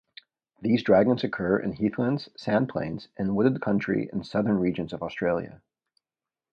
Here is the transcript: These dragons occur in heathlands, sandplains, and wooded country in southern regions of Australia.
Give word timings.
These 0.61 0.81
dragons 0.81 1.23
occur 1.23 1.59
in 1.59 1.73
heathlands, 1.73 2.27
sandplains, 2.35 3.09
and 3.17 3.35
wooded 3.35 3.61
country 3.61 4.09
in 4.11 4.23
southern 4.23 4.57
regions 4.57 4.93
of 4.93 5.03
Australia. 5.03 5.61